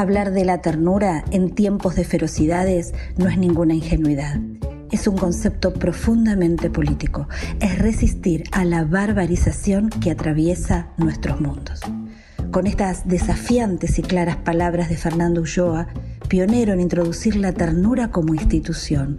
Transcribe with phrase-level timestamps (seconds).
[0.00, 4.38] Hablar de la ternura en tiempos de ferocidades no es ninguna ingenuidad.
[4.92, 7.26] Es un concepto profundamente político.
[7.58, 11.80] Es resistir a la barbarización que atraviesa nuestros mundos.
[12.52, 15.88] Con estas desafiantes y claras palabras de Fernando Ulloa,
[16.28, 19.18] pionero en introducir la ternura como institución,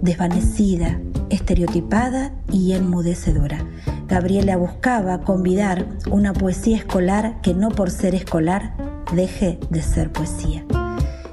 [0.03, 1.00] desvanecida,
[1.31, 3.66] estereotipada y enmudecedora.
[4.08, 8.75] Gabriela buscaba convidar una poesía escolar que no por ser escolar
[9.11, 10.67] deje de ser poesía.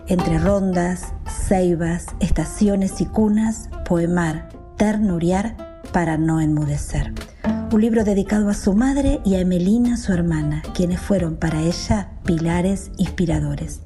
[0.07, 1.15] Entre rondas,
[1.49, 7.15] ceibas, estaciones y cunas, poemar, ternuriar para no enmudecer.
[7.73, 12.11] Un libro dedicado a su madre y a Emelina, su hermana, quienes fueron para ella
[12.25, 13.81] pilares inspiradores.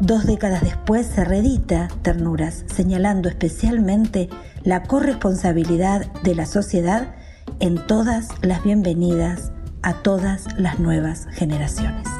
[0.00, 4.28] Dos décadas después se reedita Ternuras, señalando especialmente
[4.62, 7.14] la corresponsabilidad de la sociedad
[7.58, 12.15] en todas las bienvenidas a todas las nuevas generaciones.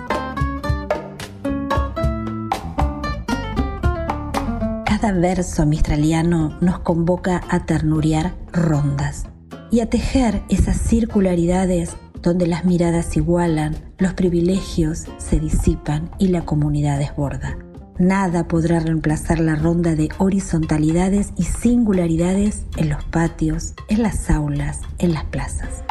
[4.99, 9.27] Cada verso mistraliano nos convoca a ternuriar rondas
[9.71, 16.47] y a tejer esas circularidades donde las miradas igualan, los privilegios se disipan y la
[16.47, 17.59] comunidad desborda.
[17.99, 24.81] Nada podrá reemplazar la ronda de horizontalidades y singularidades en los patios, en las aulas,
[24.97, 25.83] en las plazas.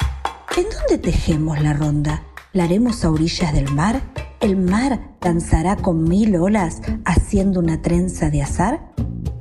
[0.58, 2.24] ¿En dónde tejemos la ronda?
[2.54, 4.02] ¿La haremos a orillas del mar?
[4.46, 8.92] ¿El mar danzará con mil olas haciendo una trenza de azar?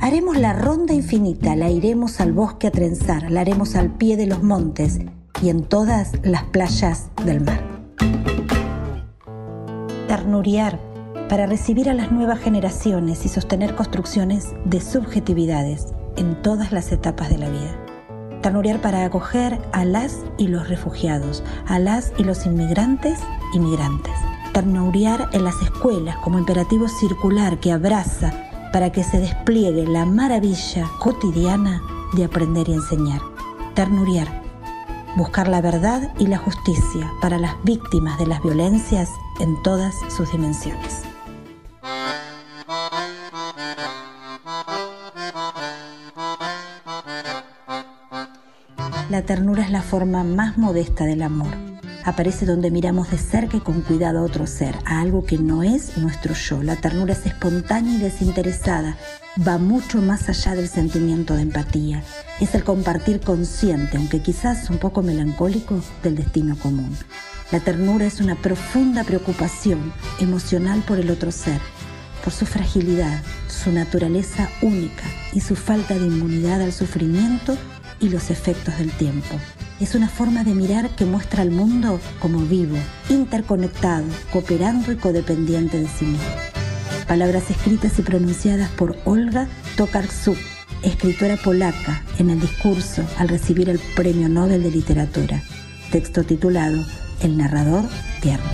[0.01, 4.25] Haremos la ronda infinita, la iremos al bosque a trenzar, la haremos al pie de
[4.25, 5.01] los montes
[5.43, 7.61] y en todas las playas del mar.
[10.09, 10.81] Ternuriar
[11.29, 17.29] para recibir a las nuevas generaciones y sostener construcciones de subjetividades en todas las etapas
[17.29, 18.41] de la vida.
[18.41, 23.19] Ternuriar para acoger a las y los refugiados, a las y los inmigrantes
[23.53, 24.15] y migrantes.
[24.55, 28.33] Ternuriar en las escuelas como imperativo circular que abraza
[28.73, 31.83] para que se despliegue la maravilla cotidiana
[32.13, 33.21] de aprender y enseñar.
[33.75, 34.29] Ternuriar.
[35.17, 39.11] Buscar la verdad y la justicia para las víctimas de las violencias
[39.41, 41.03] en todas sus dimensiones.
[49.11, 51.74] La ternura es la forma más modesta del amor
[52.05, 55.63] aparece donde miramos de cerca y con cuidado a otro ser, a algo que no
[55.63, 56.63] es nuestro yo.
[56.63, 58.97] La ternura es espontánea y desinteresada,
[59.47, 62.03] va mucho más allá del sentimiento de empatía.
[62.41, 66.95] Es el compartir consciente, aunque quizás un poco melancólico, del destino común.
[67.51, 71.61] La ternura es una profunda preocupación emocional por el otro ser,
[72.23, 77.57] por su fragilidad, su naturaleza única y su falta de inmunidad al sufrimiento
[78.01, 79.37] y los efectos del tiempo
[79.81, 82.77] es una forma de mirar que muestra al mundo como vivo,
[83.09, 86.25] interconectado, cooperando y codependiente de sí mismo.
[87.09, 90.38] Palabras escritas y pronunciadas por Olga Tokarczuk,
[90.82, 95.43] escritora polaca, en el discurso al recibir el Premio Nobel de Literatura.
[95.91, 96.82] Texto titulado
[97.21, 97.85] El narrador
[98.21, 98.47] tierno.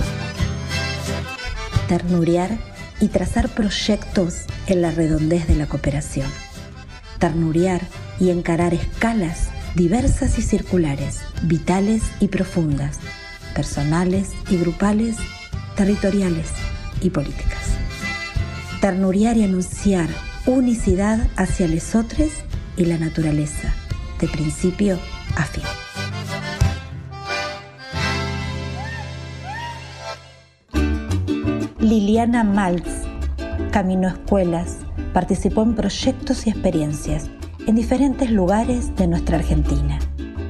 [1.87, 2.59] Ternuriar
[3.01, 6.29] y trazar proyectos en la redondez de la cooperación.
[7.19, 7.83] Ternuriar
[8.19, 12.99] y encarar escalas diversas y circulares, vitales y profundas,
[13.55, 15.17] personales y grupales,
[15.77, 16.49] territoriales
[17.01, 17.77] y políticas.
[18.81, 20.09] Ternuriar y anunciar
[20.47, 22.33] unicidad hacia lesotres
[22.77, 23.75] y la naturaleza,
[24.21, 24.99] de principio
[25.37, 25.65] a fin.
[31.79, 32.91] Liliana Maltz
[33.71, 34.79] caminó escuelas,
[35.13, 37.31] participó en proyectos y experiencias
[37.67, 39.99] en diferentes lugares de nuestra Argentina.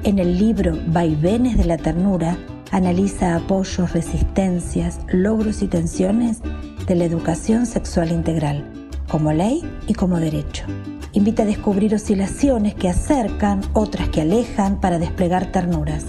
[0.05, 2.37] En el libro Vaivenes de la Ternura
[2.71, 6.41] analiza apoyos, resistencias, logros y tensiones
[6.87, 8.65] de la educación sexual integral,
[9.09, 10.65] como ley y como derecho.
[11.13, 16.05] Invita a descubrir oscilaciones que acercan, otras que alejan para desplegar ternuras,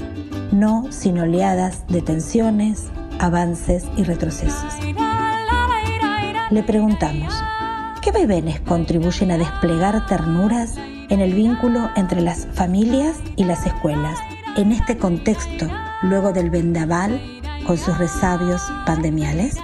[0.52, 2.88] no sin oleadas de tensiones,
[3.20, 4.74] avances y retrocesos.
[6.52, 7.34] Le preguntamos,
[8.02, 10.76] ¿qué vaivenes contribuyen a desplegar ternuras
[11.10, 14.18] en el vínculo entre las familias y las escuelas
[14.58, 15.68] en este contexto
[16.02, 17.22] luego del vendaval
[17.66, 19.58] con sus resabios pandemiales?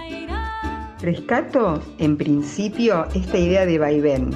[1.02, 4.30] Rescato, en principio, esta idea de vaivén,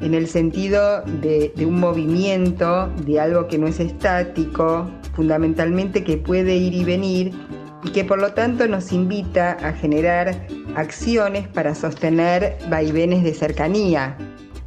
[0.00, 6.16] en el sentido de, de, un movimiento, de algo que no es estático, fundamentalmente que
[6.16, 7.32] puede ir y venir
[7.84, 10.46] y que por lo tanto nos invita a generar
[10.76, 14.16] acciones para sostener vaivenes de cercanía,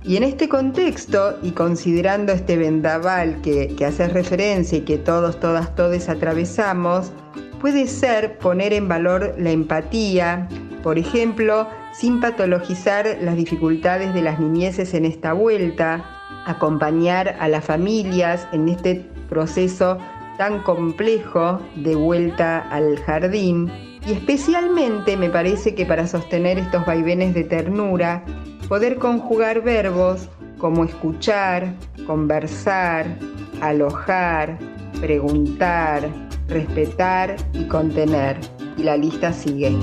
[0.08, 5.40] y en este contexto, y considerando este vendaval que, que hace referencia y que todos,
[5.40, 7.12] todas, todos atravesamos,
[7.60, 10.48] puede ser poner en valor la empatía,
[10.84, 16.06] por ejemplo, sin patologizar las dificultades de las niñeces en esta vuelta,
[16.46, 19.98] acompañar a las familias en este proceso
[20.38, 23.72] tan complejo de vuelta al jardín
[24.06, 28.24] y especialmente me parece que para sostener estos vaivenes de ternura
[28.68, 31.74] poder conjugar verbos como escuchar,
[32.06, 33.18] conversar,
[33.62, 34.58] alojar,
[35.00, 36.10] preguntar,
[36.48, 38.38] respetar y contener.
[38.78, 39.76] Y la lista sigue.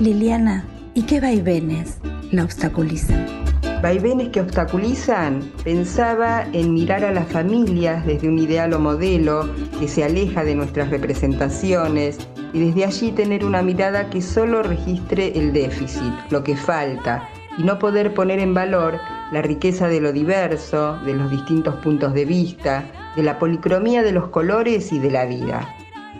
[0.00, 0.64] Liliana,
[0.94, 1.98] ¿y qué vaivenes
[2.30, 3.26] la obstaculizan?
[3.82, 9.88] Vaivenes que obstaculizan, pensaba en mirar a las familias desde un ideal o modelo que
[9.88, 12.18] se aleja de nuestras representaciones
[12.54, 17.28] y desde allí tener una mirada que solo registre el déficit, lo que falta,
[17.58, 18.98] y no poder poner en valor
[19.32, 22.84] la riqueza de lo diverso, de los distintos puntos de vista,
[23.16, 25.68] de la policromía de los colores y de la vida.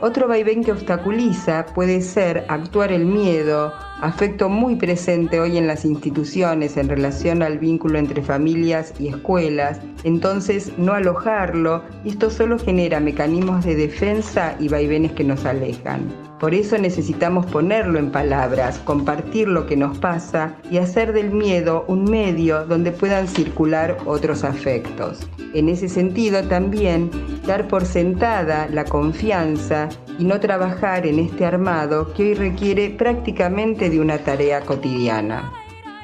[0.00, 5.84] Otro vaivén que obstaculiza puede ser actuar el miedo, afecto muy presente hoy en las
[5.84, 13.00] instituciones en relación al vínculo entre familias y escuelas, entonces no alojarlo, esto solo genera
[13.00, 16.12] mecanismos de defensa y vaivenes que nos alejan.
[16.40, 21.86] Por eso necesitamos ponerlo en palabras, compartir lo que nos pasa y hacer del miedo
[21.88, 25.26] un medio donde puedan circular otros afectos.
[25.54, 27.10] En ese sentido también
[27.46, 29.83] dar por sentada la confianza
[30.18, 35.52] y no trabajar en este armado que hoy requiere prácticamente de una tarea cotidiana.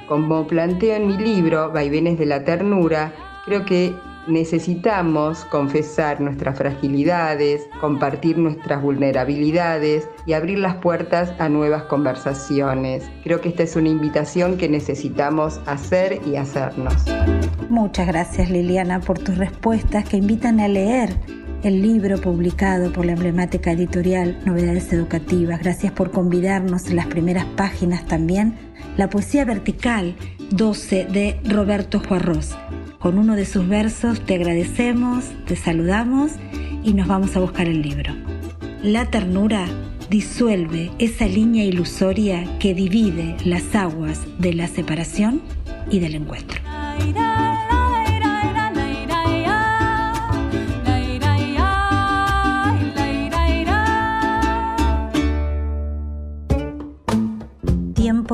[0.08, 3.12] Como planteo en mi libro, Vaivenes de la Ternura,
[3.44, 3.94] creo que
[4.26, 13.08] necesitamos confesar nuestras fragilidades, compartir nuestras vulnerabilidades y abrir las puertas a nuevas conversaciones.
[13.24, 16.94] Creo que esta es una invitación que necesitamos hacer y hacernos.
[17.68, 21.16] Muchas gracias Liliana por tus respuestas que invitan a leer
[21.62, 25.60] el libro publicado por la emblemática editorial Novedades Educativas.
[25.60, 28.54] Gracias por convidarnos en las primeras páginas también
[28.96, 30.16] la poesía vertical
[30.50, 32.56] 12 de Roberto Juarros
[33.00, 36.32] con uno de sus versos te agradecemos, te saludamos
[36.84, 38.14] y nos vamos a buscar el libro.
[38.82, 39.66] La ternura
[40.10, 45.40] disuelve esa línea ilusoria que divide las aguas de la separación
[45.90, 46.60] y del encuentro.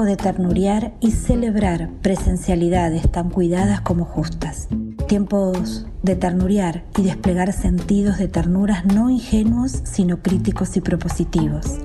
[0.05, 4.69] De ternuriar y celebrar presencialidades tan cuidadas como justas.
[5.09, 11.79] Tiempos de ternuriar y desplegar sentidos de ternuras no ingenuos, sino críticos y propositivos.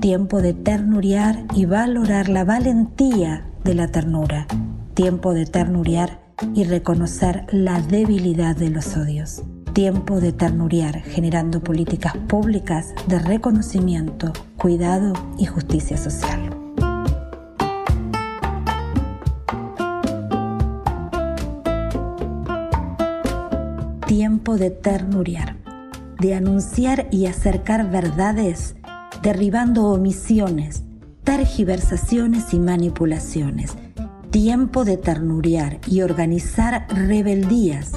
[0.00, 4.46] Tiempo de ternuriar y valorar la valentía de la ternura.
[4.94, 6.20] Tiempo de ternuriar
[6.54, 9.42] y reconocer la debilidad de los odios.
[9.72, 16.59] Tiempo de ternuriar generando políticas públicas de reconocimiento, cuidado y justicia social.
[24.50, 25.56] Tiempo de ternuriar,
[26.18, 28.74] de anunciar y acercar verdades,
[29.22, 30.82] derribando omisiones,
[31.22, 33.76] tergiversaciones y manipulaciones.
[34.30, 37.92] Tiempo de ternuriar y organizar rebeldías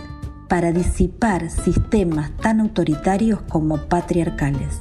[0.48, 4.80] para disipar sistemas tan autoritarios como patriarcales.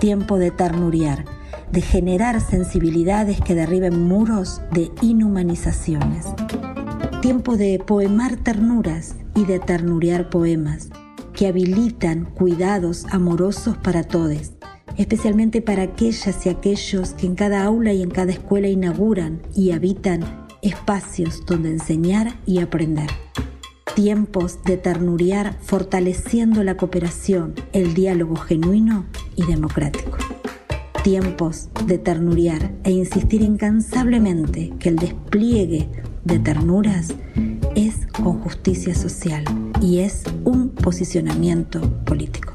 [0.00, 1.26] Tiempo de ternuriar,
[1.70, 6.26] de generar sensibilidades que derriben muros de inhumanizaciones.
[7.22, 10.90] Tiempo de poemar ternuras y de ternuriar poemas
[11.34, 14.52] que habilitan cuidados amorosos para todos,
[14.96, 19.72] especialmente para aquellas y aquellos que en cada aula y en cada escuela inauguran y
[19.72, 20.22] habitan
[20.62, 23.10] espacios donde enseñar y aprender.
[23.94, 30.18] Tiempos de ternuriar fortaleciendo la cooperación, el diálogo genuino y democrático.
[31.04, 35.90] Tiempos de ternuriar e insistir incansablemente que el despliegue
[36.24, 37.14] de ternuras
[37.74, 39.44] es con justicia social
[39.80, 42.54] y es un posicionamiento político.